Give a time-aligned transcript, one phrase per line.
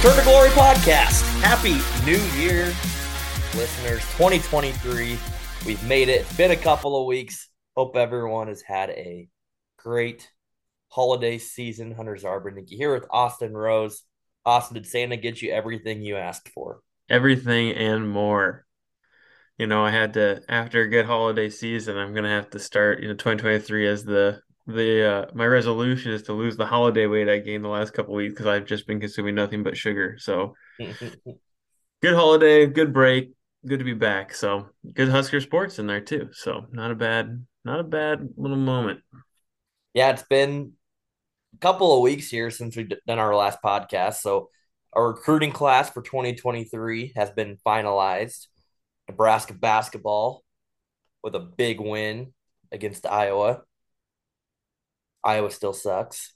[0.00, 1.20] Turn to Glory podcast.
[1.42, 1.74] Happy
[2.06, 2.68] New Year,
[3.54, 4.00] listeners.
[4.16, 5.18] 2023.
[5.66, 6.22] We've made it.
[6.22, 7.50] It's been a couple of weeks.
[7.76, 9.28] Hope everyone has had a
[9.76, 10.26] great
[10.88, 11.92] holiday season.
[11.92, 14.02] Hunter Zarbernicki here with Austin Rose.
[14.46, 16.80] Austin, did Santa get you everything you asked for?
[17.10, 18.64] Everything and more.
[19.58, 23.02] You know, I had to after a good holiday season, I'm gonna have to start,
[23.02, 24.40] you know, 2023 as the
[24.74, 28.14] the uh, my resolution is to lose the holiday weight I gained the last couple
[28.14, 30.16] weeks because I've just been consuming nothing but sugar.
[30.18, 33.32] So good holiday, good break,
[33.66, 34.34] good to be back.
[34.34, 36.30] So good Husker sports in there too.
[36.32, 39.00] So not a bad, not a bad little moment.
[39.94, 40.72] Yeah, it's been
[41.54, 44.14] a couple of weeks here since we've done our last podcast.
[44.16, 44.50] So
[44.92, 48.46] our recruiting class for 2023 has been finalized.
[49.08, 50.44] Nebraska basketball
[51.22, 52.32] with a big win
[52.72, 53.62] against Iowa.
[55.24, 56.32] Iowa still sucks.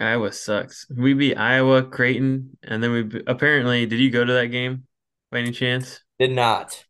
[0.00, 0.86] Iowa sucks.
[0.90, 3.86] We beat Iowa, Creighton, and then we be- apparently.
[3.86, 4.84] Did you go to that game
[5.30, 6.00] by any chance?
[6.18, 6.84] Did not.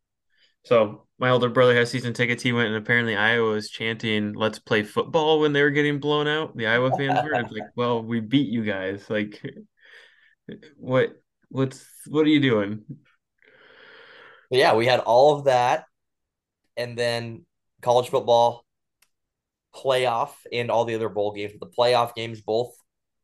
[0.65, 2.43] So my older brother has season tickets.
[2.43, 6.27] He went, and apparently Iowa was chanting "Let's play football" when they were getting blown
[6.27, 6.57] out.
[6.57, 7.43] The Iowa fans were.
[7.43, 9.09] Like, well, we beat you guys.
[9.09, 9.43] Like,
[10.77, 11.11] what?
[11.49, 12.83] What's what are you doing?
[14.51, 15.84] Yeah, we had all of that,
[16.77, 17.47] and then
[17.83, 18.66] college football
[19.77, 21.53] playoff and all the other bowl games.
[21.59, 22.75] But the playoff games, both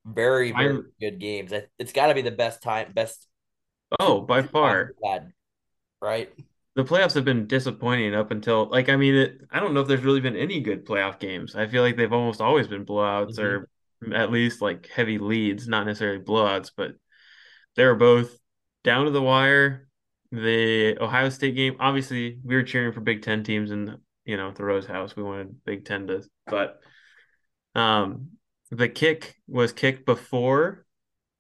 [0.04, 1.52] very very I'm- good games.
[1.52, 3.26] It- It's got to be the best time, best
[4.00, 5.32] Oh, by far, had,
[6.00, 6.32] right?
[6.74, 9.88] the playoffs have been disappointing up until like I mean, it, I don't know if
[9.88, 11.54] there's really been any good playoff games.
[11.54, 13.68] I feel like they've almost always been blowouts or
[14.02, 14.12] mm-hmm.
[14.14, 16.92] at least like heavy leads, not necessarily blowouts, but
[17.76, 18.38] they were both
[18.84, 19.88] down to the wire.
[20.30, 24.50] The Ohio State game, obviously, we were cheering for Big Ten teams in you know
[24.52, 25.16] the Rose House.
[25.16, 26.80] We wanted Big Ten to, but
[27.74, 28.30] um,
[28.70, 30.86] the kick was kicked before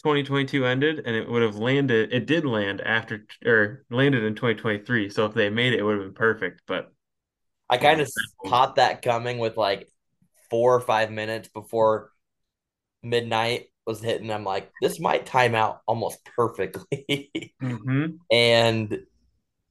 [0.02, 2.12] 2022 ended, and it would have landed.
[2.12, 5.10] It did land after or landed in 2023.
[5.10, 6.62] So if they made it, it would have been perfect.
[6.66, 6.92] But
[7.68, 8.10] I kind of
[8.46, 9.88] caught that coming with like
[10.50, 12.10] four or five minutes before
[13.02, 14.30] midnight was hitting.
[14.30, 17.54] I'm like, this might time out almost perfectly.
[17.62, 18.18] Mhm.
[18.30, 18.98] and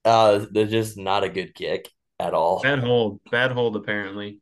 [0.05, 1.89] uh they're just not a good kick
[2.27, 2.61] at all.
[2.61, 3.75] bad hold, bad hold.
[3.75, 4.39] Apparently,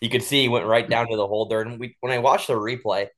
[0.00, 1.60] You could see he went right down to the holder.
[1.62, 3.08] And we when I watched the replay,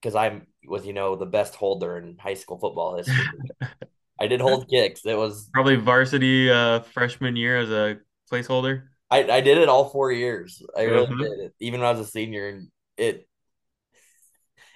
[0.00, 3.26] because I was, you know, the best holder in high school football history.
[4.20, 5.02] I did hold kicks.
[5.06, 7.98] It was probably varsity uh, freshman year as a
[8.30, 8.88] placeholder.
[9.10, 10.62] I, I did it all four years.
[10.76, 11.18] I really Mhm.
[11.18, 13.28] did it, even when I was a senior, and it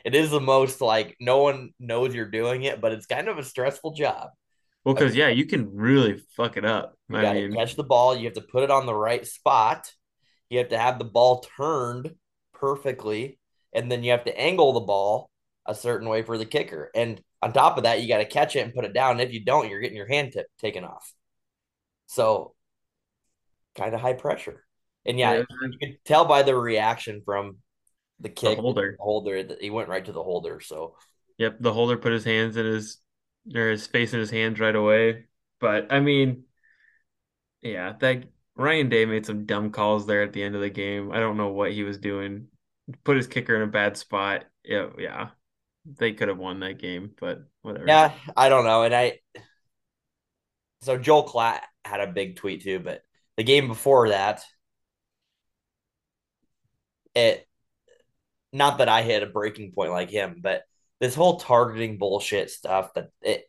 [0.04, 3.38] it is the most like no one knows you're doing it, but it's kind of
[3.38, 4.30] a stressful job.
[4.84, 6.96] Well, because yeah, you can really fuck it up.
[7.10, 8.16] You I got to mean, catch the ball.
[8.16, 9.92] You have to put it on the right spot.
[10.48, 12.14] You have to have the ball turned
[12.54, 13.38] perfectly,
[13.72, 15.30] and then you have to angle the ball
[15.66, 16.90] a certain way for the kicker.
[16.94, 19.12] And on top of that, you got to catch it and put it down.
[19.12, 21.12] And if you don't, you're getting your hand tip taken off.
[22.06, 22.54] So,
[23.76, 24.64] kind of high pressure.
[25.06, 25.44] And yeah, Yeah.
[25.70, 27.58] you could tell by the reaction from
[28.18, 28.96] the kick, holder.
[28.98, 30.60] the holder that he went right to the holder.
[30.60, 30.96] So,
[31.38, 32.98] Yep, the holder put his hands in his
[33.54, 35.24] or his face in his hands right away.
[35.60, 36.44] But I mean,
[37.62, 38.24] yeah, that
[38.56, 41.12] Ryan Day made some dumb calls there at the end of the game.
[41.12, 42.48] I don't know what he was doing.
[43.04, 44.44] Put his kicker in a bad spot.
[44.64, 45.28] Yeah, yeah.
[45.98, 47.86] They could have won that game, but whatever.
[47.86, 48.82] Yeah, I don't know.
[48.82, 49.18] And I
[50.82, 53.02] so Joel Klatt had a big tweet too, but
[53.36, 54.42] the game before that,
[57.14, 57.46] it
[58.52, 60.62] not that I hit a breaking point like him, but
[61.00, 63.44] this whole targeting bullshit stuff that it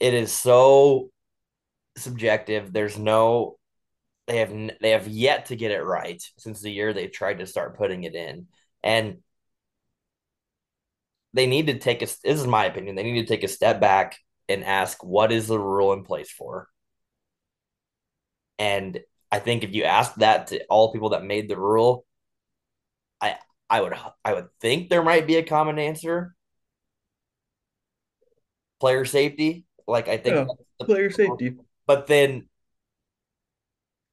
[0.00, 1.11] it is so
[1.96, 2.72] subjective.
[2.72, 3.58] There's no
[4.26, 7.46] they have they have yet to get it right since the year they tried to
[7.46, 8.46] start putting it in,
[8.82, 9.18] and
[11.34, 12.06] they need to take a.
[12.06, 12.94] This is my opinion.
[12.94, 14.18] They need to take a step back
[14.48, 16.68] and ask what is the rule in place for.
[18.58, 19.00] And
[19.30, 22.04] I think if you ask that to all people that made the rule,
[23.20, 23.36] I
[23.68, 26.34] I would I would think there might be a common answer.
[28.80, 31.56] Player safety, like I think yeah, player safety.
[31.86, 32.48] But then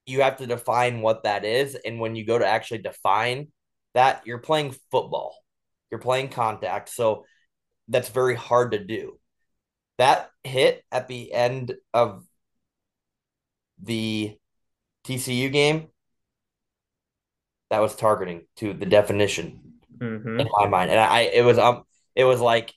[0.10, 1.76] you have to define what that is.
[1.76, 3.50] And when you go to actually define
[3.94, 5.36] that, you're playing football,
[5.92, 6.90] you're playing contact.
[6.90, 7.26] So
[7.88, 9.20] that's very hard to do.
[9.98, 12.24] That hit at the end of
[13.82, 14.38] the
[15.06, 15.88] TCU game,
[17.70, 20.40] that was targeting to the definition mm-hmm.
[20.40, 20.90] in my mind.
[20.90, 21.84] And I, it was, um,
[22.16, 22.74] it was like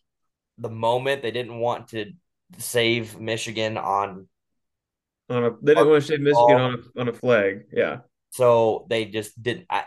[0.58, 2.12] the moment they didn't want to
[2.58, 4.28] save Michigan on
[5.28, 7.64] on a they didn't want to say Michigan on a, on a flag.
[7.72, 8.00] Yeah.
[8.30, 9.66] So they just didn't.
[9.70, 9.84] I,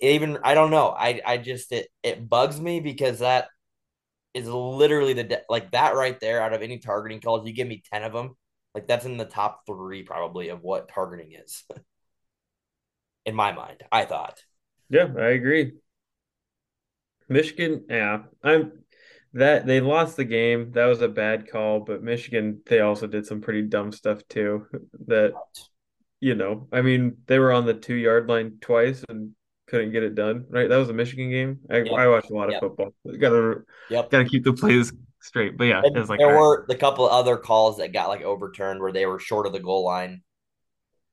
[0.00, 0.88] even I don't know.
[0.88, 3.48] I I just it it bugs me because that
[4.32, 6.40] is literally the de- like that right there.
[6.40, 8.36] Out of any targeting calls, you give me ten of them.
[8.74, 11.64] Like that's in the top three probably of what targeting is.
[13.26, 14.42] in my mind, I thought.
[14.88, 15.72] Yeah, I agree.
[17.28, 18.72] Michigan, yeah, I'm
[19.32, 20.72] that they lost the game.
[20.72, 24.66] That was a bad call, but Michigan they also did some pretty dumb stuff too.
[25.06, 25.34] That
[26.20, 29.32] you know, I mean, they were on the two yard line twice and
[29.68, 30.46] couldn't get it done.
[30.50, 31.60] Right, that was a Michigan game.
[31.70, 31.92] I, yep.
[31.92, 32.60] I watched a lot of yep.
[32.60, 32.94] football.
[33.18, 34.10] Gotta yep.
[34.10, 35.56] gotta keep the plays straight.
[35.56, 38.80] But yeah, it was like there were the couple other calls that got like overturned
[38.80, 40.22] where they were short of the goal line.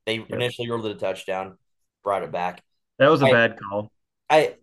[0.05, 0.29] They yep.
[0.31, 1.57] initially ruled it a touchdown,
[2.03, 2.63] brought it back.
[2.97, 3.91] That was a I, bad call.
[4.29, 4.55] I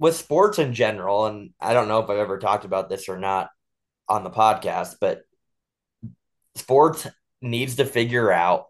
[0.00, 3.18] with sports in general, and I don't know if I've ever talked about this or
[3.18, 3.50] not
[4.08, 5.20] on the podcast, but
[6.56, 7.06] sports
[7.42, 8.64] needs to figure out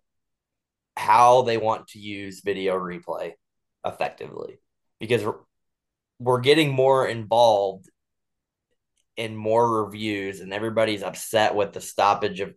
[0.97, 3.33] how they want to use video replay
[3.87, 4.59] effectively
[4.99, 5.23] because
[6.19, 7.89] we're getting more involved
[9.17, 12.53] in more reviews and everybody's upset with the stoppage of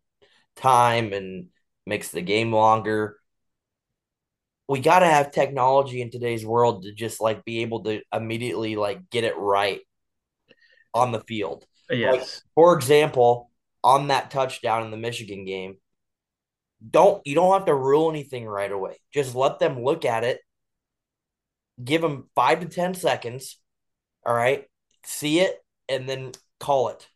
[0.55, 1.47] time and
[1.85, 3.17] makes the game longer
[4.67, 8.75] we got to have technology in today's world to just like be able to immediately
[8.75, 9.81] like get it right
[10.93, 11.65] on the field.
[11.89, 12.13] Yes.
[12.13, 13.51] Like, for example,
[13.83, 15.77] on that touchdown in the Michigan game,
[16.89, 18.97] don't you don't have to rule anything right away.
[19.13, 20.39] Just let them look at it.
[21.83, 23.57] Give them 5 to 10 seconds.
[24.25, 24.65] All right?
[25.05, 25.57] See it
[25.89, 27.07] and then call it.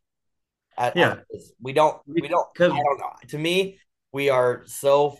[0.77, 1.11] At, yeah.
[1.11, 1.25] At
[1.61, 3.13] we don't we don't I don't know.
[3.29, 3.79] To me,
[4.11, 5.17] we are so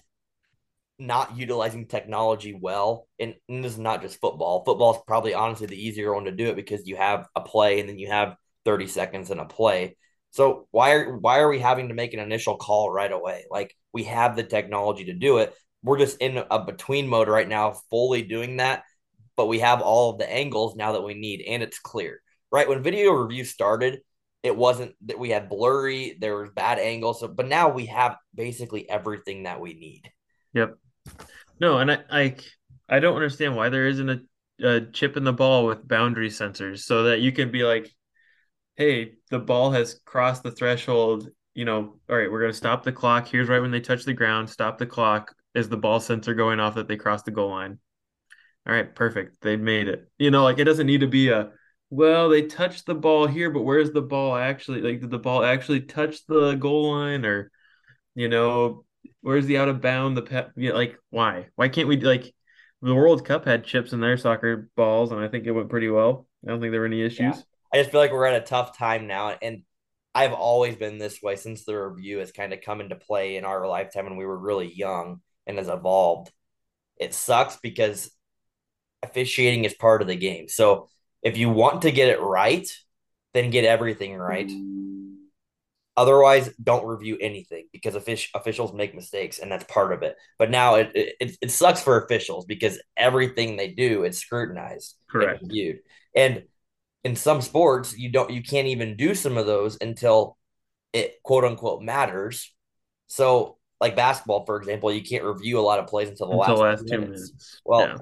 [1.00, 3.08] not utilizing technology well.
[3.20, 4.64] And, and, this is not just football.
[4.66, 7.80] Football is probably honestly the easier one to do it because you have a play
[7.80, 8.36] and then you have
[8.66, 9.96] 30 seconds in a play.
[10.32, 13.46] So why are why are we having to make an initial call right away?
[13.50, 15.54] Like we have the technology to do it.
[15.84, 18.84] We're just in a between mode right now, fully doing that,
[19.36, 22.22] but we have all of the angles now that we need and it's clear.
[22.52, 22.68] Right?
[22.68, 24.00] When video review started,
[24.44, 27.20] it wasn't that we had blurry, there was bad angles.
[27.20, 30.12] So, but now we have basically everything that we need.
[30.54, 30.78] Yep.
[31.60, 32.36] No, and I I,
[32.90, 34.20] I don't understand why there isn't a,
[34.64, 37.90] a chip in the ball with boundary sensors so that you can be like,
[38.76, 41.30] hey, the ball has crossed the threshold.
[41.54, 43.28] You know, all right, we're gonna stop the clock.
[43.28, 44.50] Here's right when they touch the ground.
[44.50, 45.34] Stop the clock.
[45.56, 47.80] Is the ball sensor going off that they crossed the goal line?
[48.68, 49.42] All right, perfect.
[49.42, 50.10] They made it.
[50.20, 51.52] You know, like it doesn't need to be a
[51.90, 54.82] well, they touched the ball here, but where's the ball actually?
[54.82, 57.52] Like, did the ball actually touch the goal line, or
[58.16, 58.86] you know,
[59.22, 60.18] where's the out of bound?
[60.18, 61.48] The pet, yeah, like why?
[61.56, 62.34] Why can't we like
[62.82, 65.90] the World Cup had chips in their soccer balls, and I think it went pretty
[65.90, 66.28] well.
[66.46, 67.20] I don't think there were any issues.
[67.20, 67.42] Yeah.
[67.74, 69.64] I just feel like we're at a tough time now, and
[70.16, 73.46] I've always been this way since the review has kind of come into play in
[73.46, 76.32] our lifetime when we were really young and has evolved.
[76.98, 78.10] It sucks because
[79.04, 80.48] officiating is part of the game.
[80.48, 80.90] So
[81.22, 82.68] if you want to get it right,
[83.34, 84.48] then get everything right.
[84.48, 84.87] Mm.
[85.98, 90.16] Otherwise, don't review anything because officials make mistakes, and that's part of it.
[90.38, 95.42] But now it, it it sucks for officials because everything they do is scrutinized, correct,
[95.42, 95.80] and reviewed.
[96.16, 96.44] And
[97.04, 100.38] in some sports, you don't you can't even do some of those until
[100.94, 102.54] it quote unquote matters.
[103.08, 106.58] So, like basketball, for example, you can't review a lot of plays until the until
[106.58, 107.22] last, last two minutes.
[107.22, 107.62] minutes.
[107.66, 107.98] Well, yeah.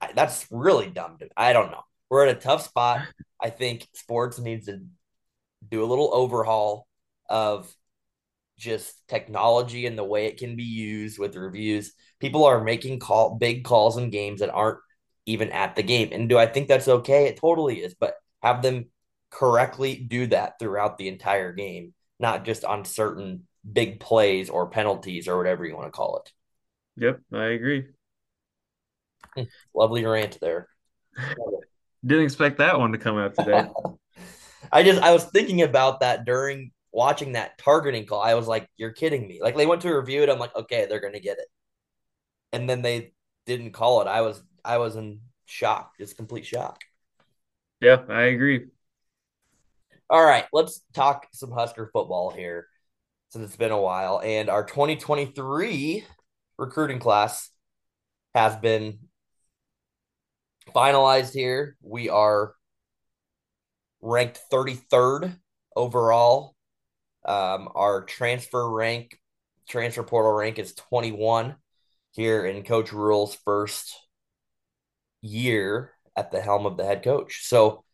[0.00, 1.18] I, that's really dumb.
[1.36, 1.82] I don't know.
[2.10, 3.06] We're at a tough spot.
[3.40, 4.80] I think sports needs to
[5.68, 6.85] do a little overhaul
[7.28, 7.72] of
[8.58, 11.92] just technology and the way it can be used with reviews.
[12.20, 14.78] People are making call big calls in games that aren't
[15.26, 16.10] even at the game.
[16.12, 17.26] And do I think that's okay?
[17.26, 18.86] It totally is, but have them
[19.30, 25.28] correctly do that throughout the entire game, not just on certain big plays or penalties
[25.28, 26.32] or whatever you want to call it.
[26.96, 27.86] Yep, I agree.
[29.74, 30.68] Lovely rant there.
[32.06, 33.68] Didn't expect that one to come out today.
[34.72, 38.22] I just I was thinking about that during watching that targeting call.
[38.22, 40.30] I was like, "You're kidding me!" Like they went to review it.
[40.30, 41.48] I'm like, "Okay, they're gonna get it,"
[42.52, 43.12] and then they
[43.44, 44.08] didn't call it.
[44.08, 46.82] I was I was in shock, just complete shock.
[47.80, 48.68] Yeah, I agree.
[50.08, 52.68] All right, let's talk some Husker football here
[53.28, 54.20] since it's been a while.
[54.24, 56.04] And our 2023
[56.58, 57.50] recruiting class
[58.34, 59.00] has been
[60.74, 61.76] finalized here.
[61.82, 62.54] We are
[64.00, 65.36] ranked 33rd
[65.76, 66.55] overall.
[67.26, 69.18] Um, our transfer rank,
[69.68, 71.56] transfer portal rank is 21
[72.12, 73.94] here in Coach Rhule's first
[75.20, 77.46] year at the helm of the head coach.
[77.46, 77.84] So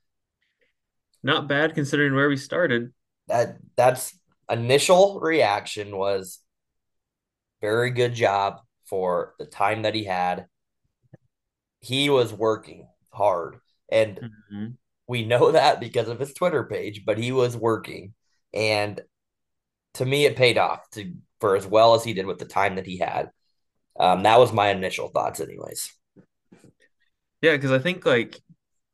[1.22, 2.92] not bad considering where we started.
[3.28, 4.18] That that's
[4.50, 6.40] initial reaction was
[7.60, 10.46] very good job for the time that he had.
[11.80, 13.56] He was working hard
[13.90, 14.66] and mm-hmm.
[15.06, 18.14] we know that because of his Twitter page, but he was working
[18.52, 19.00] and
[19.94, 22.76] to me it paid off to for as well as he did with the time
[22.76, 23.30] that he had.
[23.98, 25.92] Um, that was my initial thoughts anyways.
[27.42, 28.40] Yeah, because I think like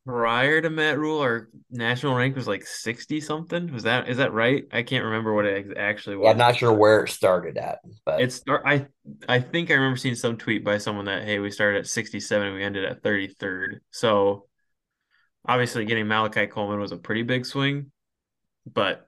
[0.07, 3.73] prior to Matt Rhule, our national rank was like sixty something.
[3.73, 4.65] Was that is that right?
[4.73, 6.25] I can't remember what it actually was.
[6.25, 8.87] Yeah, I'm not sure where it started at, but it's I
[9.29, 12.21] I think I remember seeing some tweet by someone that hey, we started at sixty
[12.21, 13.83] seven, we ended at thirty third.
[13.91, 14.47] So
[15.47, 17.93] obviously, getting Malachi Coleman was a pretty big swing,
[18.67, 19.08] but.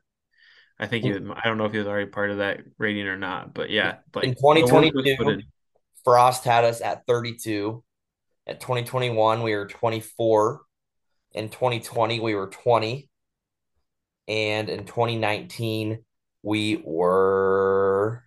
[0.80, 3.06] I think he was, I don't know if he was already part of that rating
[3.06, 3.98] or not, but yeah.
[4.14, 5.42] Like in 2022,
[6.04, 7.84] Frost had us at 32.
[8.46, 10.62] At 2021, we were 24.
[11.32, 13.10] In 2020, we were 20.
[14.26, 16.02] And in 2019,
[16.42, 18.24] we were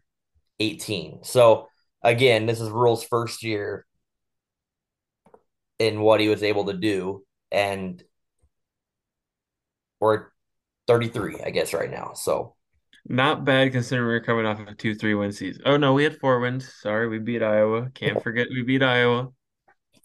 [0.60, 1.24] 18.
[1.24, 1.70] So
[2.04, 3.86] again, this is Rhule's first year
[5.80, 7.24] in what he was able to do.
[7.52, 8.02] And
[10.00, 10.28] we're
[10.88, 12.14] 33, I guess, right now.
[12.14, 12.56] So
[13.06, 15.64] not bad considering we are coming off of a 2 3 win season.
[15.66, 16.74] Oh, no, we had four wins.
[16.82, 17.90] Sorry, we beat Iowa.
[17.94, 19.30] Can't forget we beat Iowa.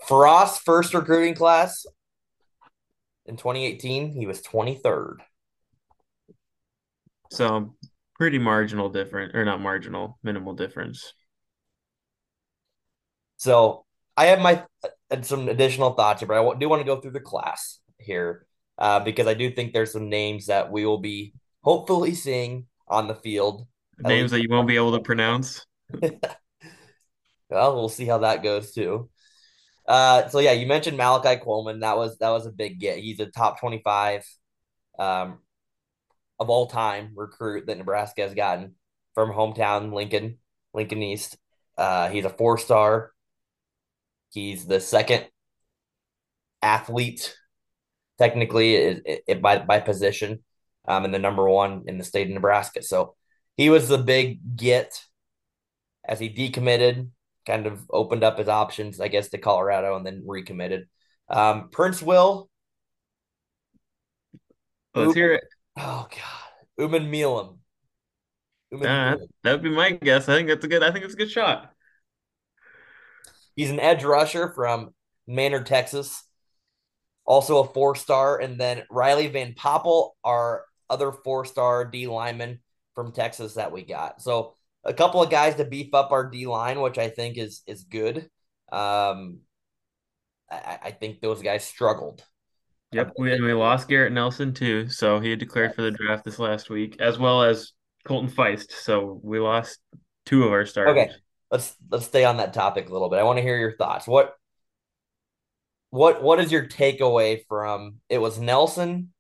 [0.07, 1.87] Frost's first recruiting class
[3.27, 5.17] in 2018, he was 23rd.
[7.31, 7.75] So
[8.17, 11.13] pretty marginal different, or not marginal, minimal difference.
[13.37, 13.85] So
[14.17, 14.65] I have my
[15.11, 18.48] uh, some additional thoughts here, but I do want to go through the class here
[18.79, 23.09] uh, because I do think there's some names that we will be hopefully seeing on
[23.09, 23.67] the field.
[23.99, 25.67] Names that you won't be able to pronounce.
[26.01, 29.11] well, we'll see how that goes too.
[29.87, 31.81] Uh, so yeah, you mentioned Malachi Coleman.
[31.81, 32.99] That was that was a big get.
[32.99, 34.25] He's a top twenty five
[34.99, 35.39] um,
[36.39, 38.75] of all time recruit that Nebraska has gotten
[39.15, 40.39] from hometown Lincoln,
[40.75, 41.37] Lincoln East.
[41.77, 43.13] Uh, he's a four star.
[44.31, 45.27] He's the second
[46.61, 47.35] athlete,
[48.19, 50.43] technically, it, it, by by position,
[50.87, 52.83] um, and the number one in the state of Nebraska.
[52.83, 53.15] So
[53.57, 55.03] he was the big get
[56.05, 57.11] as he decommitted
[57.49, 60.87] kind of opened up his options, I guess, to Colorado and then recommitted.
[61.29, 62.51] Um, Prince Will.
[64.95, 65.45] Let's hear it.
[65.77, 67.59] Oh God, Uman Milam.
[68.73, 70.29] Uh, that would be my guess.
[70.29, 70.83] I think that's a good.
[70.83, 71.73] I think it's a good shot.
[73.57, 74.95] He's an edge rusher from
[75.27, 76.23] Manor, Texas.
[77.29, 82.61] Also a four star, and then Riley Van Poppel, our other four star D lineman
[82.95, 84.23] from Texas that we got.
[84.23, 87.63] So a couple of guys to beef up our D line, which I think is
[87.67, 88.31] is good.
[88.73, 89.41] Um,
[90.51, 92.25] I, I think those guys struggled.
[92.93, 96.39] Yep, we we lost Garrett Nelson too, so he had declared for the draft this
[96.39, 97.73] last week, as well as
[98.07, 98.73] Colton Feist.
[98.73, 99.81] So we lost
[100.25, 100.93] two of our starters.
[100.93, 101.11] Okay,
[101.51, 103.19] let's let's stay on that topic a little bit.
[103.19, 104.07] I want to hear your thoughts.
[104.07, 104.33] What
[105.91, 109.13] what what is your takeaway from it was Nelson,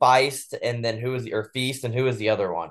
[0.00, 2.70] Feist, and then who is the, or Feast, and who is the other one?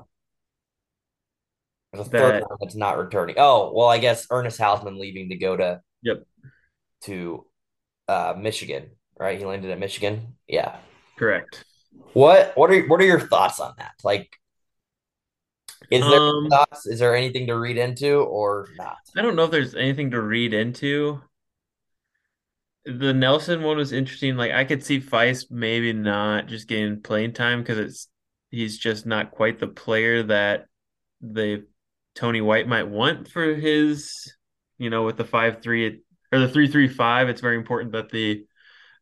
[1.94, 3.36] The third one that's not returning.
[3.38, 6.24] Oh, well, I guess Ernest Hausmann leaving to go to yep
[7.02, 7.46] to
[8.08, 9.40] uh, Michigan, right?
[9.40, 10.36] He landed at Michigan.
[10.48, 10.78] Yeah,
[11.18, 11.64] correct.
[12.14, 13.94] What what are what are your thoughts on that?
[14.04, 14.38] Like,
[15.90, 16.86] is there um, thoughts?
[16.86, 18.98] Is there anything to read into or not?
[19.16, 21.22] I don't know if there's anything to read into.
[22.88, 24.38] The Nelson one was interesting.
[24.38, 28.08] Like I could see Feist maybe not just getting playing time because it's
[28.50, 30.66] he's just not quite the player that
[31.20, 31.66] the
[32.16, 34.34] Tony White might want for his,
[34.78, 36.02] you know, with the five three
[36.32, 37.28] or the three three five.
[37.28, 38.46] It's very important that the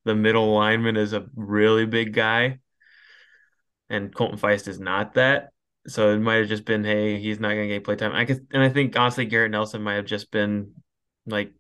[0.04, 2.60] the middle lineman is a really big guy,
[3.90, 5.50] and Colton Feist is not that.
[5.88, 8.14] So it might have just been, hey, he's not going to get playtime.
[8.14, 10.74] I could, and I think honestly, Garrett Nelson might have just been
[11.28, 11.54] like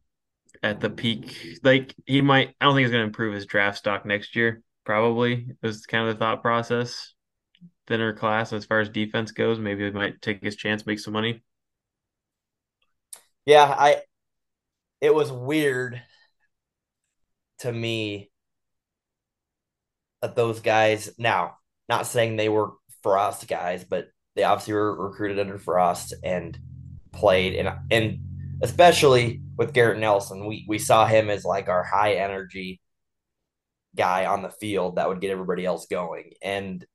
[0.63, 1.59] at the peak.
[1.63, 4.61] Like he might, I don't think he's going to improve his draft stock next year.
[4.85, 7.13] Probably was kind of the thought process.
[7.87, 9.59] Thinner class as far as defense goes.
[9.59, 11.43] Maybe he might take his chance, make some money.
[13.45, 14.01] Yeah, I.
[15.01, 16.01] It was weird
[17.59, 18.31] to me
[20.21, 21.11] that those guys.
[21.19, 21.57] Now,
[21.87, 22.71] not saying they were
[23.03, 26.57] Frost guys, but they obviously were recruited under Frost and
[27.11, 28.19] played, and and
[28.61, 32.81] especially with Garrett Nelson, we we saw him as like our high energy
[33.95, 36.85] guy on the field that would get everybody else going, and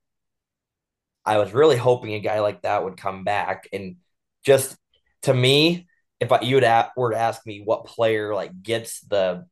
[1.25, 3.97] I was really hoping a guy like that would come back, and
[4.45, 4.77] just
[5.23, 5.87] to me,
[6.19, 9.47] if I, you would were to ask me what player like gets the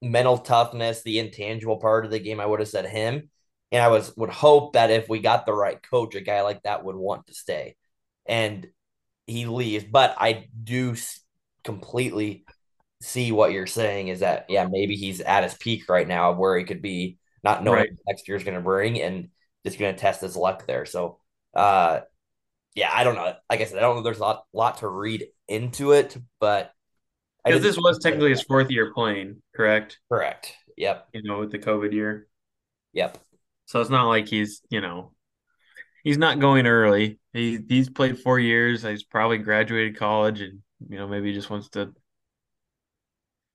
[0.00, 3.30] mental toughness, the intangible part of the game, I would have said him.
[3.70, 6.62] And I was would hope that if we got the right coach, a guy like
[6.62, 7.76] that would want to stay.
[8.26, 8.66] And
[9.28, 10.96] he leaves, but I do
[11.64, 12.44] completely
[13.00, 16.58] see what you're saying is that yeah, maybe he's at his peak right now where
[16.58, 17.90] he could be not knowing right.
[18.06, 19.28] next year's going to bring and
[19.64, 20.84] just going to test his luck there.
[20.84, 21.20] So,
[21.54, 22.00] uh,
[22.74, 23.34] yeah, I don't know.
[23.50, 24.02] Like I said, I don't know.
[24.02, 26.72] There's a lot, lot to read into it, but
[27.44, 29.98] because this was technically his fourth year playing, correct?
[30.10, 30.52] Correct.
[30.76, 31.08] Yep.
[31.12, 32.26] You know, with the COVID year.
[32.92, 33.18] Yep.
[33.66, 35.12] So it's not like he's, you know,
[36.02, 37.18] he's not going early.
[37.32, 38.82] He he's played four years.
[38.82, 41.92] He's probably graduated college, and you know maybe he just wants to.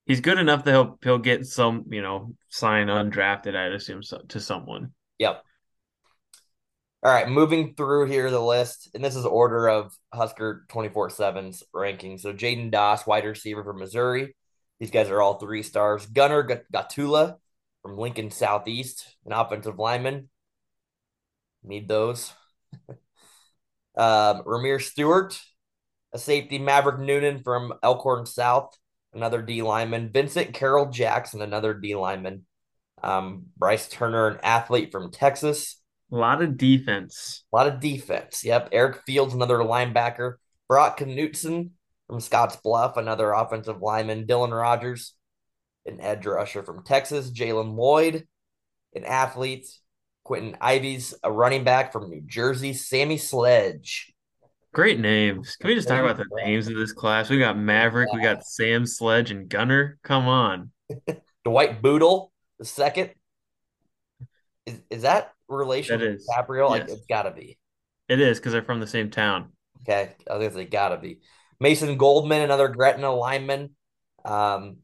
[0.05, 3.55] He's good enough that he'll he'll get some, you know, sign undrafted.
[3.55, 4.93] I'd assume so, to someone.
[5.19, 5.43] Yep.
[7.03, 11.62] All right, moving through here the list, and this is order of Husker 24 7's
[11.73, 12.17] ranking.
[12.17, 14.35] So Jaden Doss, wide receiver from Missouri.
[14.79, 16.05] These guys are all three stars.
[16.05, 17.35] Gunnar Gottula
[17.81, 20.29] from Lincoln Southeast, an offensive lineman.
[21.63, 22.34] Need those.
[22.89, 25.39] um, Rahmir Stewart,
[26.12, 26.60] a safety.
[26.60, 28.77] Maverick Noonan from Elkhorn South,
[29.13, 30.11] another D lineman.
[30.11, 32.46] Vincent Carroll Jackson, another D lineman.
[33.01, 35.81] Um, Bryce Turner, an athlete from Texas.
[36.11, 37.44] A lot of defense.
[37.51, 38.44] A lot of defense.
[38.44, 38.70] Yep.
[38.72, 40.35] Eric Fields, another linebacker.
[40.68, 41.72] Brock Knutson
[42.07, 44.27] from Scotts Bluff, another offensive lineman.
[44.27, 45.14] Dylan Rogers,
[45.85, 47.31] an edge rusher from Texas.
[47.31, 48.27] Jalen Lloyd,
[48.94, 49.68] an athlete.
[50.25, 52.74] Kwinten Ives, a running back from New Jersey.
[52.74, 54.14] Sammy Sledge.
[54.74, 55.55] Great names.
[55.57, 57.29] Can we just talk about the names of this class?
[57.29, 60.00] We got Maverick, we got Sam Sledge, and Gunner.
[60.03, 60.72] Come on.
[61.44, 63.12] Dwight Bootle, the second.
[64.66, 66.70] Is, is that relation to DiCaprio?
[66.70, 66.70] Yes.
[66.70, 67.59] Like it's got to be.
[68.07, 69.51] It is because they're from the same town.
[69.81, 71.20] Okay, I think they got to be.
[71.59, 73.72] Mason Goldman, another Gretna lineman.
[74.25, 74.77] Um,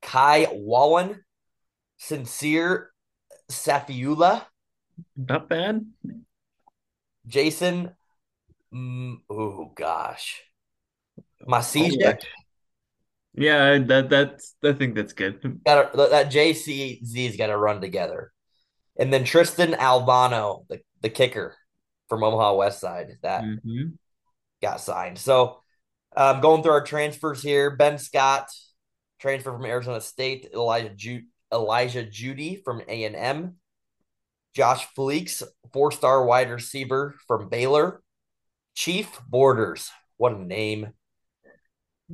[0.00, 1.20] Kai Wallin,
[1.98, 2.90] Sincere
[3.50, 4.44] Safiula.
[5.16, 5.84] Not bad.
[7.26, 7.90] Jason.
[8.72, 10.42] Mm, oh gosh,
[11.46, 12.20] Masijek.
[13.34, 15.40] Yeah, that that's I think that's good.
[15.64, 18.32] Got that JCZ's got to run together,
[18.98, 21.54] and then Tristan Alvano, the the kicker
[22.08, 23.88] from Omaha West Side, that mm-hmm.
[24.62, 25.18] got signed.
[25.18, 25.60] So,
[26.16, 28.48] um, going through our transfers here, Ben Scott,
[29.20, 33.56] transfer from Arizona State, Elijah Ju- Elijah Jeudy from A and M,
[34.54, 38.02] Josh Fleeks, four star wide receiver from Baylor,
[38.74, 40.92] Chief Borders, what a name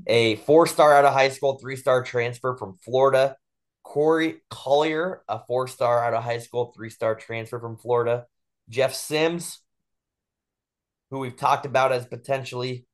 [0.06, 3.36] a four star out of high school, three star transfer from Florida.
[3.82, 8.26] Corey Collier, a four star out of high school, three star transfer from Florida.
[8.68, 9.60] Jeff Sims,
[11.10, 12.86] who we've talked about as potentially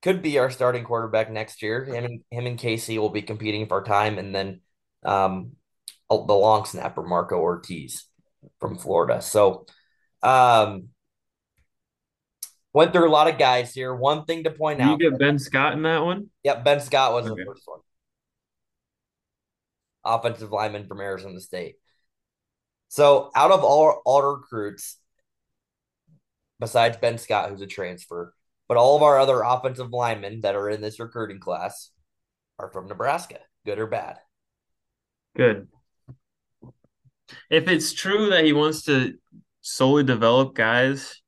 [0.00, 1.84] could be our starting quarterback next year.
[1.84, 4.60] Him and him and Casey will be competing for time, and then
[5.04, 5.52] um,
[6.08, 8.06] the long snapper Marco Ortiz
[8.60, 9.20] from Florida.
[9.20, 9.66] So,
[10.22, 10.88] um,
[12.74, 13.94] Went through a lot of guys here.
[13.94, 15.00] One thing to point Did out.
[15.00, 16.28] You get Ben Scott in that one?
[16.44, 17.40] Yep, Ben Scott was okay.
[17.40, 17.80] the first one.
[20.04, 21.76] Offensive lineman from Arizona State.
[22.88, 24.96] So out of all all recruits,
[26.60, 28.34] besides Ben Scott, who's a transfer,
[28.68, 31.90] but all of our other offensive linemen that are in this recruiting class
[32.58, 34.18] are from Nebraska, good or bad.
[35.36, 35.68] Good.
[37.50, 39.14] If it's true that he wants to
[39.60, 41.20] solely develop guys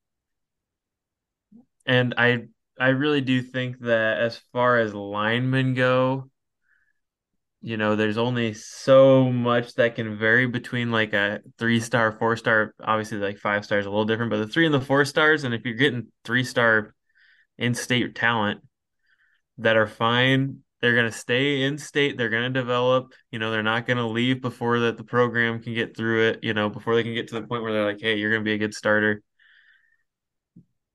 [1.86, 2.46] and I
[2.78, 6.30] I really do think that as far as linemen go,
[7.60, 12.36] you know, there's only so much that can vary between like a three star, four
[12.36, 12.74] star.
[12.82, 15.52] Obviously, like five stars a little different, but the three and the four stars, and
[15.52, 16.94] if you're getting three star
[17.58, 18.62] in state talent
[19.58, 22.16] that are fine, they're going to stay in state.
[22.16, 23.12] They're going to develop.
[23.30, 26.40] You know, they're not going to leave before that the program can get through it.
[26.42, 28.42] You know, before they can get to the point where they're like, "Hey, you're going
[28.42, 29.22] to be a good starter."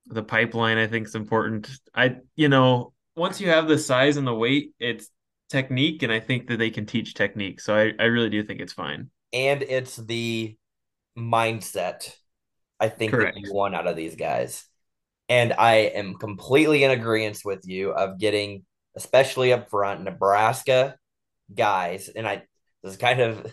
[0.08, 1.70] The pipeline, I think, is important.
[1.94, 5.10] I, you know, once you have the size and the weight, it's
[5.50, 7.60] technique, and I think that they can teach technique.
[7.62, 9.10] So I, I really do think it's fine.
[9.34, 10.56] And it's the
[11.18, 12.16] mindset.
[12.80, 13.36] I think Correct.
[13.36, 14.66] that you want out of these guys.
[15.28, 18.64] And I am completely in agreement with you of getting
[18.96, 20.96] especially up front, Nebraska
[21.54, 22.44] guys, and I
[22.84, 23.46] this is kind of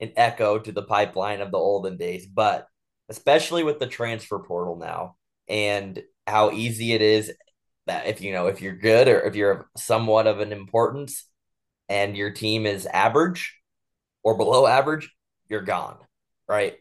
[0.00, 2.66] an echo to the pipeline of the olden days, but
[3.08, 5.16] especially with the transfer portal now
[5.48, 7.32] and how easy it is
[7.86, 11.28] that if you know if you're good or if you're somewhat of an importance
[11.88, 13.58] and your team is average
[14.22, 15.10] or below average,
[15.48, 15.98] you're gone,
[16.48, 16.76] right?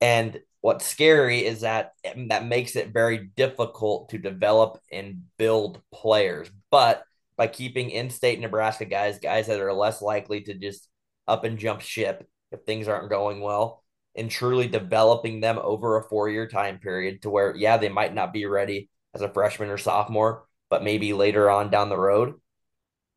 [0.00, 5.80] And what's scary is that um, that makes it very difficult to develop and build
[5.92, 7.04] players but
[7.36, 10.88] by keeping in-state Nebraska guys, guys that are less likely to just
[11.28, 13.82] up and jump ship if things aren't going well,
[14.14, 18.32] and truly developing them over a four-year time period to where, yeah, they might not
[18.32, 22.34] be ready as a freshman or sophomore, but maybe later on down the road.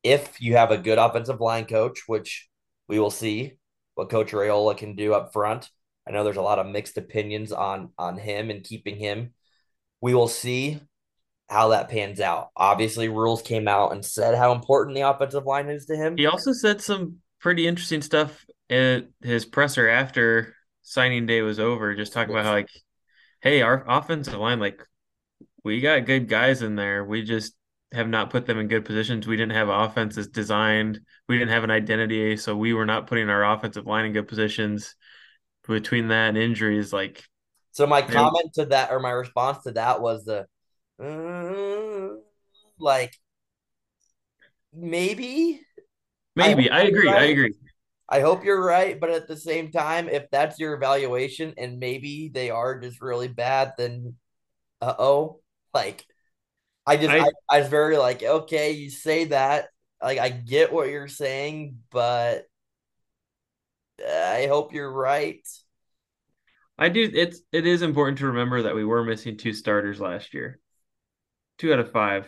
[0.03, 2.49] If you have a good offensive line coach, which
[2.87, 3.53] we will see
[3.95, 5.69] what Coach Raiola can do up front.
[6.09, 9.33] I know there's a lot of mixed opinions on on him and keeping him.
[10.01, 10.79] We will see
[11.49, 12.49] how that pans out.
[12.55, 16.17] Obviously, rules came out and said how important the offensive line is to him.
[16.17, 21.95] He also said some pretty interesting stuff at his presser after signing day was over,
[21.95, 22.69] just talking about how like,
[23.41, 24.81] hey, our offensive line, like,
[25.63, 27.05] we got good guys in there.
[27.05, 27.53] We just
[27.91, 29.27] have not put them in good positions.
[29.27, 30.99] We didn't have offenses designed.
[31.27, 34.27] We didn't have an identity, so we were not putting our offensive line in good
[34.27, 34.95] positions.
[35.69, 37.23] Between that and injuries, like
[37.71, 40.47] so, my comment to that or my response to that was the
[41.01, 42.15] uh,
[42.79, 43.13] like
[44.73, 45.61] maybe.
[46.35, 47.07] Maybe I, I agree.
[47.07, 47.21] Right.
[47.21, 47.53] I agree.
[48.09, 52.31] I hope you're right, but at the same time, if that's your evaluation and maybe
[52.33, 54.15] they are just really bad, then
[54.81, 55.41] uh oh,
[55.73, 56.05] like
[56.87, 59.69] I just I, I, I was very like okay, you say that,
[60.01, 62.48] like I get what you're saying, but
[64.07, 65.47] I hope you're right.
[66.77, 67.09] I do.
[67.13, 70.59] It's it is important to remember that we were missing two starters last year
[71.59, 72.25] two out of five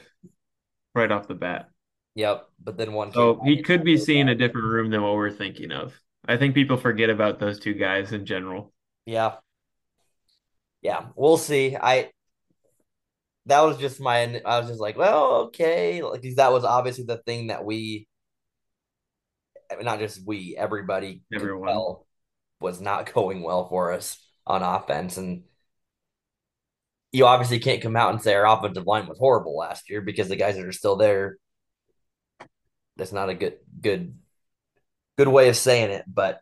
[0.93, 1.69] right off the bat.
[2.15, 3.13] Yep, but then one.
[3.13, 5.97] So he could be seeing a different room than what we're thinking of.
[6.27, 8.73] I think people forget about those two guys in general.
[9.05, 9.36] Yeah,
[10.81, 11.77] yeah, we'll see.
[11.77, 12.12] I
[13.45, 14.41] that was just my.
[14.45, 18.07] I was just like, well, okay, like that was obviously the thing that we,
[19.81, 21.95] not just we, everybody, everyone
[22.60, 25.43] was not going well for us on offense, and
[27.12, 30.29] you obviously can't come out and say our offensive line was horrible last year because
[30.29, 31.38] the guys that are still there.
[32.97, 34.15] That's not a good good
[35.17, 36.41] good way of saying it, but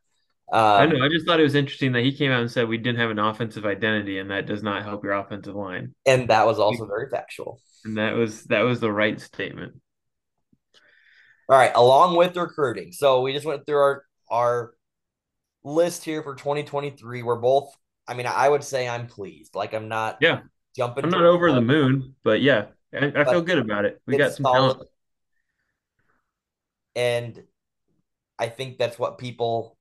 [0.51, 1.05] um, I know.
[1.05, 3.11] I just thought it was interesting that he came out and said we didn't have
[3.11, 5.93] an offensive identity, and that does not help your offensive line.
[6.05, 7.61] And that was also very factual.
[7.85, 9.73] And that was that was the right statement.
[11.49, 14.73] All right, along with recruiting, so we just went through our our
[15.63, 17.23] list here for 2023.
[17.23, 17.75] We're both.
[18.07, 19.55] I mean, I would say I'm pleased.
[19.55, 20.17] Like I'm not.
[20.21, 20.41] Yeah
[20.75, 21.03] jumping.
[21.03, 24.01] I'm not over the moon, but yeah, I, I feel good about it.
[24.05, 24.73] We got some solid.
[24.73, 24.89] talent.
[26.95, 27.43] And
[28.37, 29.77] I think that's what people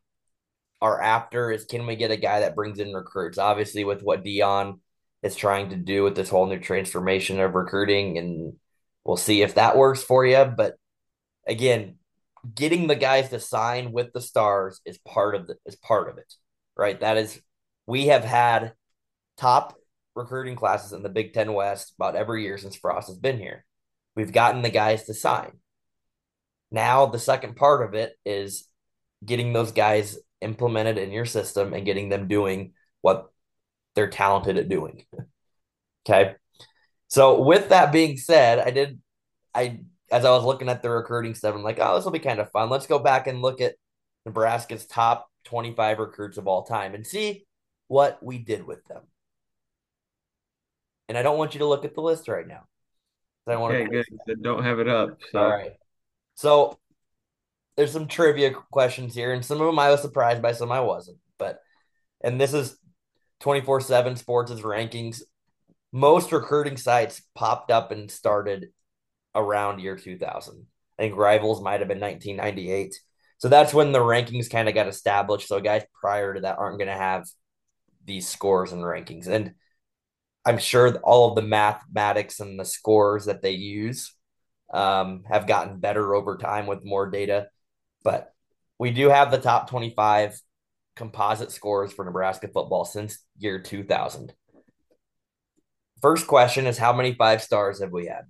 [0.80, 3.38] are after is can we get a guy that brings in recruits?
[3.38, 4.80] Obviously, with what Deion
[5.22, 8.54] is trying to do with this whole new transformation of recruiting, and
[9.04, 10.44] we'll see if that works for you.
[10.44, 10.74] But
[11.48, 11.96] again,
[12.54, 16.18] getting the guys to sign with the stars is part of the is part of
[16.18, 16.32] it,
[16.76, 17.00] right?
[17.00, 17.40] That is
[17.86, 18.74] we have had
[19.36, 19.76] top
[20.14, 23.64] recruiting classes in the Big Ten West about every year since Frost has been here.
[24.14, 25.52] We've gotten the guys to sign.
[26.70, 28.68] Now, the second part of it is
[29.24, 33.30] getting those guys implemented in your system and getting them doing what
[33.94, 35.06] they're talented at doing.
[36.08, 36.34] okay.
[37.08, 39.00] So, with that being said, I did,
[39.54, 42.18] I, as I was looking at the recruiting stuff, I'm like, oh, this will be
[42.18, 42.70] kind of fun.
[42.70, 43.74] Let's go back and look at
[44.26, 47.44] Nebraska's top 25 recruits of all time and see
[47.88, 49.02] what we did with them
[51.08, 52.64] and I don't want you to look at the list right now.
[53.46, 54.42] I want okay, to good.
[54.42, 55.18] Don't have it up.
[55.32, 55.38] So.
[55.38, 55.72] All right.
[56.34, 56.78] So
[57.76, 60.80] there's some trivia questions here, and some of them I was surprised by, some I
[60.80, 61.16] wasn't.
[61.38, 61.60] But
[62.20, 62.78] and this is
[63.40, 65.22] 24 7 sports' rankings.
[65.92, 68.68] Most recruiting sites popped up and started
[69.38, 70.66] around year 2000.
[70.98, 72.94] I think rivals might have been 1998.
[73.38, 75.46] So that's when the rankings kind of got established.
[75.48, 77.26] So guys prior to that aren't going to have
[78.04, 79.28] these scores and rankings.
[79.28, 79.54] And
[80.44, 84.12] I'm sure all of the mathematics and the scores that they use
[84.72, 87.48] um, have gotten better over time with more data.
[88.02, 88.32] But
[88.78, 90.40] we do have the top 25
[90.96, 94.34] composite scores for Nebraska football since year 2000.
[96.00, 98.24] First question is how many five stars have we had?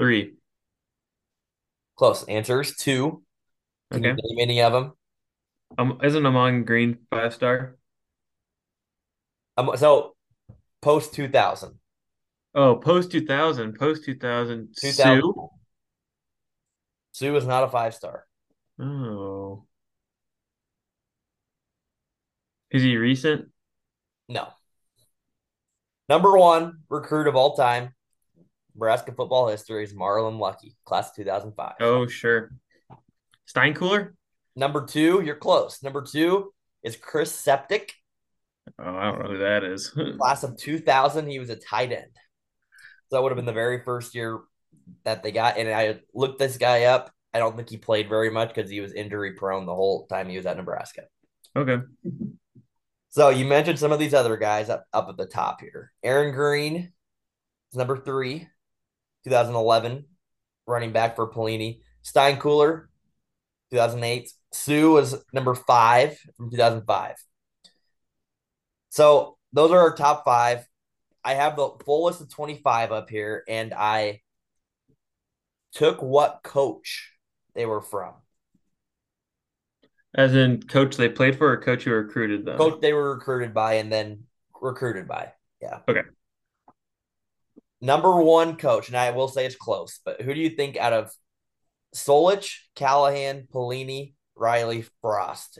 [0.00, 0.34] Three.
[1.96, 2.24] Close.
[2.24, 2.74] answers.
[2.76, 3.22] two.
[3.92, 4.12] Can Okay.
[4.22, 4.92] name any of them?
[5.76, 7.76] Um, isn't Amon Green five star?
[9.58, 10.16] Um, so
[10.80, 11.78] post 2000.
[12.54, 15.20] Oh, post 2000, post 2000, 2000.
[15.20, 15.48] Sue.
[17.12, 18.26] Sue is not a five star.
[18.80, 19.66] Oh.
[22.70, 23.50] Is he recent?
[24.28, 24.48] No.
[26.08, 27.94] Number one recruit of all time,
[28.74, 31.74] Nebraska football history is Marlon Lucky, class of 2005.
[31.80, 32.52] Oh, sure.
[33.48, 34.12] Steinkuhler?
[34.56, 35.82] Number two, you're close.
[35.82, 36.52] Number two
[36.82, 37.92] is Chris Septic,
[38.78, 39.88] Oh, I don't know who that is.
[40.18, 41.28] class of 2000.
[41.28, 42.10] He was a tight end.
[43.08, 44.40] So that would have been the very first year
[45.04, 45.58] that they got.
[45.58, 47.10] And I looked this guy up.
[47.32, 50.28] I don't think he played very much because he was injury prone the whole time
[50.28, 51.02] he was at Nebraska.
[51.56, 51.78] Okay.
[53.10, 55.92] So you mentioned some of these other guys up, up at the top here.
[56.02, 56.92] Aaron Green
[57.72, 58.48] is number three,
[59.24, 60.04] 2011,
[60.66, 61.80] running back for Pelini.
[62.04, 62.86] Steinkuhler,
[63.70, 64.30] 2008.
[64.52, 67.16] Sue was number five from 2005.
[68.90, 70.66] So those are our top five.
[71.22, 74.22] I have the full list of 25 up here, and I
[75.72, 77.12] took what coach
[77.54, 78.14] they were from.
[80.14, 82.58] As in coach they played for or coach who recruited them?
[82.58, 84.24] Coach they were recruited by and then
[84.60, 85.32] recruited by.
[85.62, 85.80] Yeah.
[85.88, 86.02] Okay.
[87.80, 90.92] Number one coach, and I will say it's close, but who do you think out
[90.92, 91.10] of
[91.94, 95.58] Solich, Callahan, Pelini, Riley, Frost?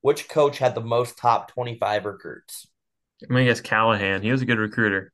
[0.00, 2.66] Which coach had the most top 25 recruits?
[3.22, 4.22] I'm gonna guess Callahan.
[4.22, 5.12] He was a good recruiter.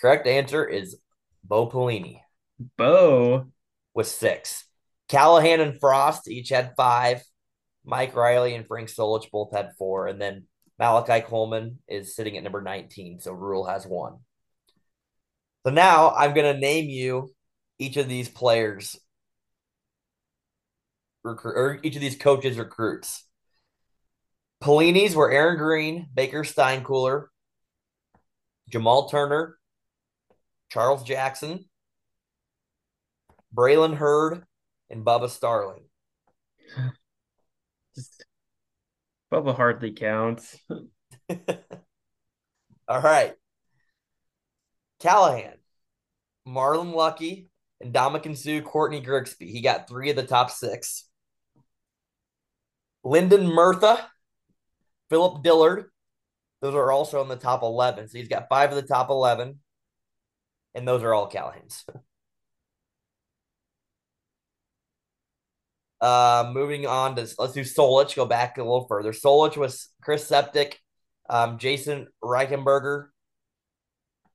[0.00, 0.96] Correct answer is
[1.44, 2.20] Bo Pelini
[2.76, 3.46] Bo.
[3.94, 4.64] with six.
[5.08, 7.22] Callahan and Frost each had five.
[7.84, 10.06] Mike Riley and Frank Solich both had four.
[10.06, 10.46] And then
[10.78, 13.20] Malachi Coleman is sitting at number 19.
[13.20, 14.18] So Rhule has one.
[15.64, 17.30] So now I'm going to name you
[17.78, 18.98] each of these players
[21.24, 23.24] recruit or each of these coaches recruits.
[24.62, 27.26] Pelini's were Aaron Green, Baker Steinkuhler,
[28.68, 29.58] Jamal Turner,
[30.70, 31.64] Charles Jackson,
[33.54, 34.44] Braylon Heard,
[34.90, 35.84] and Bubba Starling.
[37.94, 38.24] Just,
[39.32, 40.56] Bubba hardly counts.
[42.88, 43.34] All right.
[45.02, 45.54] Callahan,
[46.46, 49.50] Marlon Lucky, and Dominican Sue, Courtney Grigsby.
[49.50, 51.04] He got three of the top six.
[53.04, 53.98] Lyndon Murtha,
[55.10, 55.90] Philip Dillard.
[56.60, 58.08] Those are also in the top 11.
[58.08, 59.58] So he's got five of the top 11.
[60.74, 61.82] And those are all Callahans.
[66.00, 68.16] Uh, moving on to let's do Solich.
[68.16, 69.12] Go back a little further.
[69.12, 70.80] Solich was Chris Septic,
[71.30, 73.06] um, Jason Reichenberger,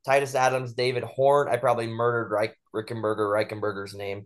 [0.07, 1.49] Titus Adams, David Horn.
[1.49, 4.25] I probably murdered Reich, Reichenberger, Reichenberger's name.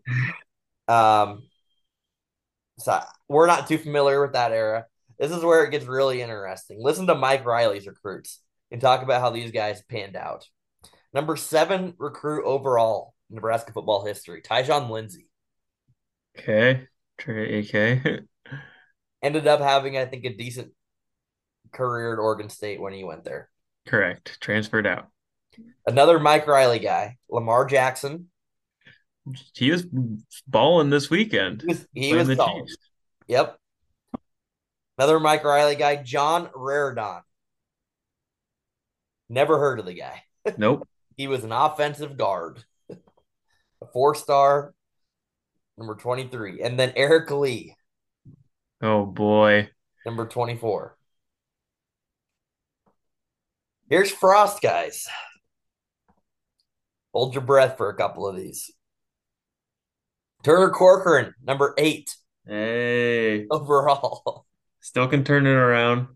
[0.87, 1.41] Um,
[2.77, 4.85] so we're not too familiar with that era.
[5.17, 6.77] This is where it gets really interesting.
[6.81, 8.39] Listen to Mike Riley's recruits
[8.69, 10.47] and talk about how these guys panned out.
[11.13, 15.27] Number seven recruit overall in Nebraska football history, Tyjon Lindsey.
[16.37, 16.87] Okay.
[17.17, 18.23] Trey AK.
[19.23, 20.73] Ended up having, I think, a decent
[21.71, 23.49] career at Oregon State when he went there.
[23.87, 24.37] Correct.
[24.41, 25.10] Transferred out.
[25.85, 28.27] Another Mike Riley guy, Lamar Jackson.
[29.53, 29.85] He was
[30.47, 31.61] balling this weekend.
[31.61, 32.35] He was, he was the.
[32.35, 32.77] Chiefs.
[33.27, 33.57] Yep.
[34.97, 37.21] Another Mike Riley guy, John Raridon.
[39.29, 40.23] Never heard of the guy.
[40.57, 40.87] Nope.
[41.17, 44.73] He was an offensive guard, a four star,
[45.77, 46.61] number 23.
[46.61, 47.75] And then Eric Lee,
[48.81, 49.69] Oh boy.
[50.05, 50.97] number 24.
[53.89, 55.07] Here's Frost, guys.
[57.13, 58.71] Hold your breath for a couple of these.
[60.43, 63.47] Turner Corcoran, number eight Hey.
[63.49, 64.45] overall.
[64.79, 66.07] Still can turn it around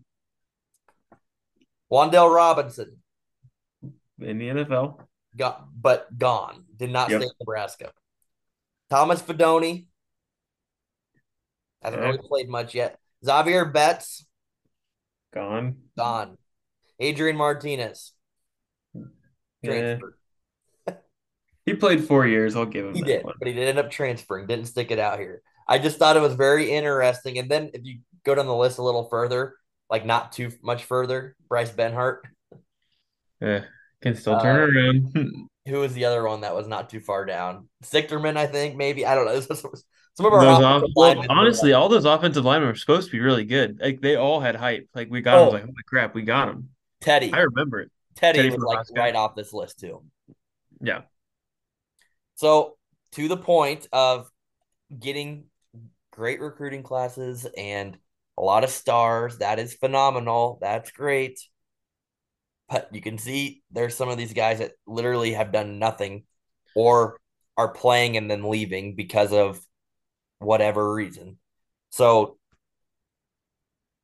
[1.92, 3.00] Wan'Dale Robinson,
[4.18, 4.98] in the NFL.
[5.36, 6.64] got but gone.
[6.76, 7.20] Did not Yep.
[7.20, 7.92] stay in Nebraska.
[8.90, 9.86] Thomas Fidone
[11.82, 12.98] hasn't really played much yet.
[13.24, 14.26] Xavier Betts
[15.32, 15.90] Gone.
[15.96, 16.38] gone.
[16.98, 18.12] Adrian Martinez
[18.94, 19.02] Yeah.
[19.64, 20.18] transferred.
[21.66, 22.54] He played four years.
[22.54, 23.34] I'll give him He did, one.
[23.38, 24.46] but he did end up transferring.
[24.46, 25.42] Didn't stick it out here.
[25.68, 27.38] I just thought it was very interesting.
[27.38, 29.56] And then if you go down the list a little further,
[29.90, 32.18] like not too much further, Bryce Benhart.
[33.40, 33.64] Yeah.
[34.00, 35.48] Can still turn uh, around.
[35.66, 37.68] who was the other one that was not too far down?
[37.84, 39.04] Sichterman, I think, maybe.
[39.04, 39.40] I don't know.
[40.16, 43.44] Some of our off, well, honestly, all those offensive linemen were supposed to be really
[43.44, 43.78] good.
[43.82, 44.88] Like they all had hype.
[44.94, 45.44] Like we got oh.
[45.46, 45.52] them.
[45.52, 46.70] Like holy crap, we got them.
[47.02, 47.90] Teddy, I remember it.
[48.14, 50.02] Teddy, Teddy was like right off this list too.
[50.80, 51.02] Yeah.
[52.36, 52.76] So
[53.12, 54.30] to the point of
[54.98, 55.44] getting
[56.12, 57.98] great recruiting classes and
[58.38, 60.58] a lot of stars, that is phenomenal.
[60.60, 61.40] That's great.
[62.68, 66.24] But you can see there's some of these guys that literally have done nothing
[66.74, 67.18] or
[67.56, 69.60] are playing and then leaving because of
[70.38, 71.38] whatever reason.
[71.90, 72.38] So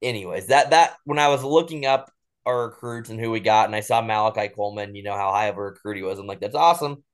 [0.00, 2.10] anyways, that that when I was looking up
[2.46, 5.46] our recruits and who we got, and I saw Malachi Coleman, you know how high
[5.46, 6.18] of a recruit he was.
[6.18, 7.04] I'm like, that's awesome.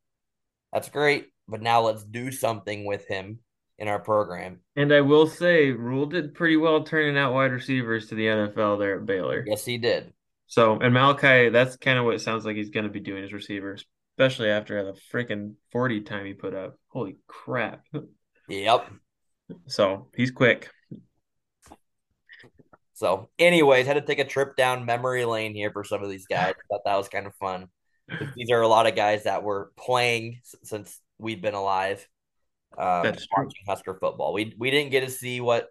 [0.73, 1.29] That's great.
[1.49, 3.39] But now let's do something with him
[3.79, 4.61] in our program.
[4.77, 8.79] And I will say, Rhule did pretty well turning out wide receivers to the NFL
[8.79, 9.45] there at Baylor.
[9.47, 10.13] Yes, he did.
[10.47, 13.23] So, and Malachi, that's kind of what it sounds like he's going to be doing
[13.23, 16.79] his receivers, especially after the freaking 40 time he put up.
[16.89, 17.85] Holy crap.
[18.49, 18.91] Yep.
[19.67, 20.71] So he's quick.
[22.95, 26.27] So, anyways, had to take a trip down memory lane here for some of these
[26.27, 26.55] guys.
[26.69, 27.69] Thought that was kind of fun.
[28.35, 32.07] These are a lot of guys that were playing since we'd been alive.
[32.77, 33.75] Um, That's watching true.
[33.75, 34.33] Husker football.
[34.33, 35.69] We we didn't get to see what,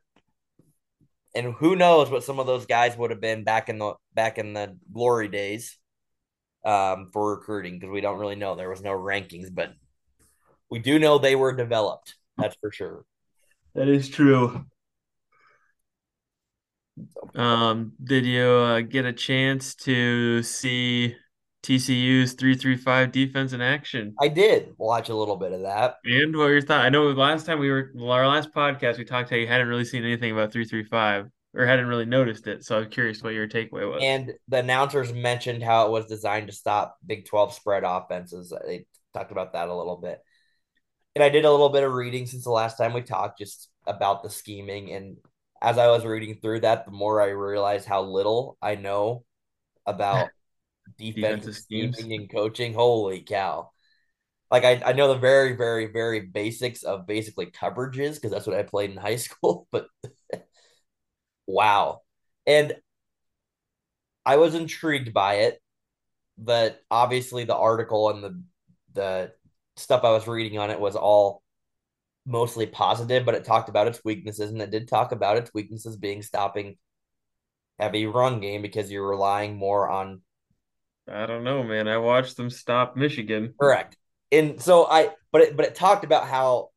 [1.36, 4.38] and who knows what some of those guys would have been back in the back
[4.38, 5.78] in the glory days,
[6.65, 8.56] um, for recruiting because we don't really know.
[8.56, 9.71] There was no rankings, but
[10.69, 12.15] we do know they were developed.
[12.38, 13.06] That's for sure.
[13.73, 14.65] That is true.
[17.36, 21.15] Um, did you uh, get a chance to see
[21.67, 24.15] TCU's three three five defense in action?
[24.19, 25.97] I did watch a little bit of that.
[26.06, 26.86] And what your thought?
[26.86, 29.86] I know last time we were our last podcast we talked how you hadn't really
[29.86, 32.63] seen anything about three three five or hadn't really noticed it.
[32.63, 34.01] So I'm curious what your takeaway was.
[34.03, 38.53] And the announcers mentioned how it was designed to stop Big Twelve spread offenses.
[38.65, 40.19] They talked about that a little bit
[41.17, 43.71] and I did a little bit of reading since the last time we talked just
[43.88, 44.91] about the scheming.
[44.91, 45.17] And
[45.60, 49.23] as I was reading through that, the more I realized how little I know
[49.88, 50.30] about
[50.97, 52.73] defensive scheming and coaching.
[52.73, 53.71] Holy cow.
[54.50, 58.58] Like I, I know the very, very, very basics of basically coverages because that's what
[58.58, 59.88] I played in high school, but
[61.45, 62.02] wow.
[62.45, 62.76] And
[64.26, 65.62] I was intrigued by it,
[66.38, 68.43] but obviously the article and the
[68.93, 69.32] the
[69.76, 71.43] stuff I was reading on it was all
[72.26, 75.95] mostly positive, but it talked about its weaknesses, and it did talk about its weaknesses
[75.95, 76.78] being stopping
[77.80, 80.21] heavy run game because you're relying more on.
[81.12, 81.88] I don't know, man.
[81.88, 83.54] I watched them stop Michigan.
[83.60, 83.98] Correct,
[84.32, 86.70] and so I, but it, but it talked about how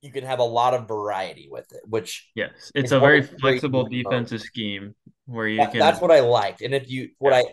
[0.00, 3.88] you can have a lot of variety with it, which yes, it's a very flexible
[3.88, 4.94] defensive scheme
[5.26, 5.80] where you that, can.
[5.80, 7.38] That's what I liked, and if you what yeah.
[7.38, 7.44] I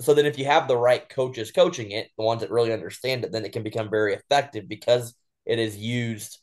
[0.00, 3.24] so then if you have the right coaches coaching it, the ones that really understand
[3.24, 5.14] it, then it can become very effective because
[5.46, 6.38] it is used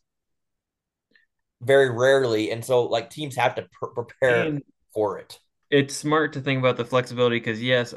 [1.62, 2.52] very rarely.
[2.52, 5.38] And so like teams have to pr- prepare and for it.
[5.70, 7.94] It's smart to think about the flexibility because yes,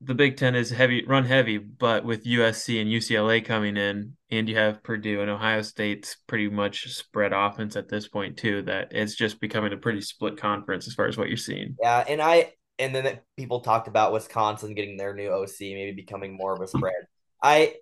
[0.00, 4.48] the Big Ten is heavy, run heavy, but with USC and UCLA coming in, and
[4.48, 8.62] you have Purdue and Ohio State's pretty much spread offense at this point too.
[8.62, 11.76] That it's just becoming a pretty split conference as far as what you're seeing.
[11.80, 16.36] Yeah, and I and then people talked about Wisconsin getting their new OC, maybe becoming
[16.36, 17.06] more of a spread.
[17.42, 17.74] I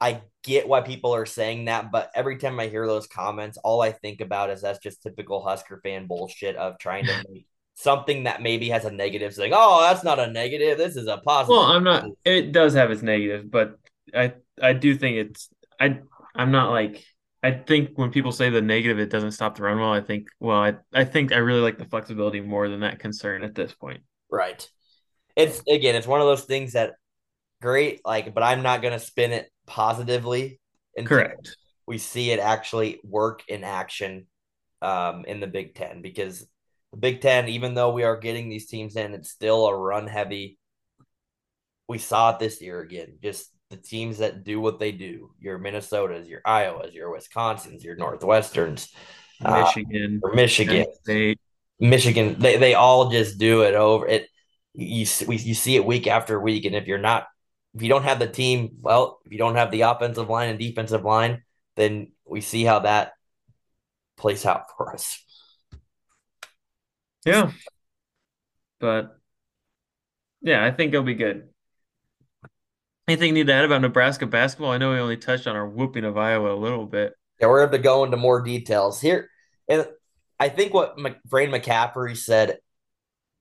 [0.00, 3.80] I get why people are saying that, but every time I hear those comments, all
[3.80, 7.46] I think about is that's just typical Husker fan bullshit of trying to make
[7.82, 10.78] something that maybe has a negative saying, "Oh, that's not a negative.
[10.78, 12.06] This is a positive." Well, I'm not.
[12.24, 13.78] It does have its negative, but
[14.14, 15.48] I I do think it's
[15.80, 16.00] I
[16.34, 17.04] I'm not like
[17.42, 19.92] I think when people say the negative, it doesn't stop the run well.
[19.92, 23.42] I think well, I I think I really like the flexibility more than that concern
[23.42, 24.02] at this point.
[24.30, 24.66] Right.
[25.34, 26.94] It's again, it's one of those things that
[27.60, 30.60] great, like, but I'm not gonna spin it positively.
[31.04, 31.56] Correct.
[31.86, 34.26] We see it actually work in action
[34.80, 36.46] um, in the Big Ten because
[36.92, 40.06] the Big Ten, even though we are getting these teams in, it's still a run
[40.06, 40.58] heavy.
[41.88, 43.18] We saw it this year again.
[43.22, 45.32] Just the teams that do what they do.
[45.40, 48.92] Your Minnesotas, your Iowas, your Wisconsins, your Northwesterns,
[49.42, 51.40] Michigan, uh, Michigan, State.
[51.80, 54.28] Michigan, they, they all just do it over it.
[54.74, 57.26] You we, you see it week after week, and if you're not,
[57.74, 60.58] if you don't have the team, well, if you don't have the offensive line and
[60.58, 61.42] defensive line,
[61.76, 63.12] then we see how that
[64.16, 65.22] plays out for us.
[67.24, 67.52] Yeah,
[68.80, 69.18] but
[70.40, 71.48] yeah, I think it'll be good.
[73.08, 74.70] Anything you need to add about Nebraska basketball?
[74.70, 77.14] I know we only touched on our whooping of Iowa a little bit.
[77.40, 79.28] Yeah, we're going to go into more details here.
[79.68, 79.86] And
[80.38, 80.96] I think what
[81.28, 82.58] Fran McCaffery said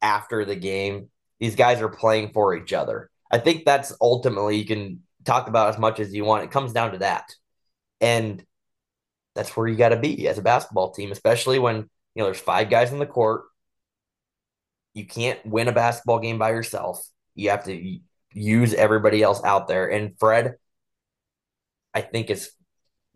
[0.01, 1.09] after the game,
[1.39, 3.09] these guys are playing for each other.
[3.31, 6.43] I think that's ultimately you can talk about as much as you want.
[6.43, 7.33] It comes down to that.
[7.99, 8.43] And
[9.35, 12.39] that's where you got to be as a basketball team, especially when, you know, there's
[12.39, 13.43] five guys in the court.
[14.93, 17.05] You can't win a basketball game by yourself.
[17.35, 17.99] You have to
[18.33, 19.89] use everybody else out there.
[19.89, 20.55] And Fred,
[21.93, 22.51] I think is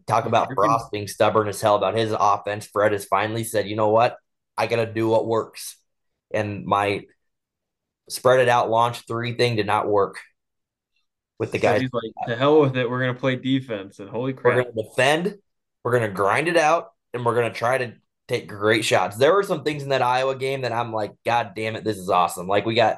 [0.08, 2.66] talk about Frost being stubborn as hell about his offense.
[2.66, 4.18] Fred has finally said, you know what?
[4.58, 5.78] I got to do what works.
[6.32, 7.06] And my
[8.10, 10.20] spread it out launch three thing did not work
[11.40, 11.82] with the guys.
[11.82, 12.90] He's like, to hell with it.
[12.90, 14.00] We're going to play defense.
[14.00, 14.56] And holy crap.
[14.56, 15.38] We're going to defend.
[15.84, 16.92] We're going to grind it out.
[17.14, 17.94] And we're going to try to
[18.28, 19.18] take great shots.
[19.18, 21.98] There were some things in that Iowa game that I'm like, God damn it, this
[21.98, 22.48] is awesome.
[22.48, 22.98] Like we got,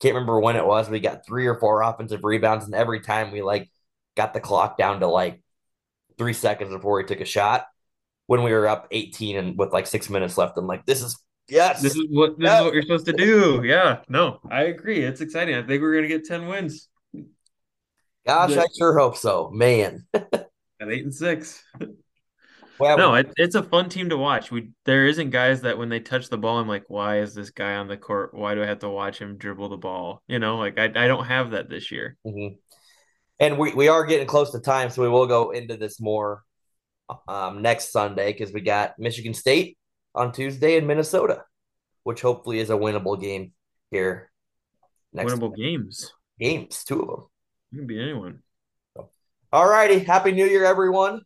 [0.00, 2.64] can't remember when it was, we got three or four offensive rebounds.
[2.64, 3.70] And every time we like
[4.16, 5.42] got the clock down to like
[6.18, 7.66] three seconds before we took a shot
[8.26, 10.56] when we were up 18 and with like six minutes left.
[10.56, 11.18] I'm like, this is
[11.48, 11.82] yes.
[11.82, 12.60] This is what this yes.
[12.60, 13.62] is what you're supposed to do.
[13.64, 14.00] Yeah.
[14.08, 15.00] No, I agree.
[15.02, 15.54] It's exciting.
[15.54, 16.88] I think we're gonna get 10 wins.
[18.26, 19.50] Gosh, I sure hope so.
[19.50, 20.06] Man.
[20.14, 21.62] At eight and six.
[22.82, 24.50] Well, no, it, it's a fun team to watch.
[24.50, 27.50] We there isn't guys that when they touch the ball, I'm like, why is this
[27.50, 28.34] guy on the court?
[28.34, 30.22] Why do I have to watch him dribble the ball?
[30.26, 32.16] You know, like I, I don't have that this year.
[32.26, 32.56] Mm-hmm
[33.42, 36.44] and we, we are getting close to time, so we will go into this more
[37.26, 39.76] um, next Sunday because we got Michigan State
[40.14, 41.42] on Tuesday in Minnesota,
[42.04, 43.52] which hopefully is a winnable game
[43.90, 44.30] here.
[45.12, 46.12] Next winnable games.
[46.38, 47.26] Games, two of them.
[47.72, 48.42] It can be anyone.
[49.52, 49.98] All righty.
[49.98, 51.22] Happy New Year, everyone.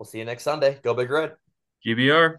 [0.00, 0.78] We'll see you next Sunday.
[0.82, 1.34] Go Big Red.
[1.86, 2.38] GBR.